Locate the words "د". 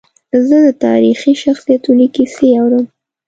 0.65-0.67